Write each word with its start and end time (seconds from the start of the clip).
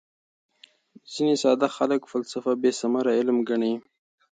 ځیني 1.11 1.35
ساده 1.43 1.67
خلک 1.77 2.01
فلسفه 2.11 2.51
بېثمره 2.61 3.11
علم 3.19 3.37
ګڼي. 3.49 3.73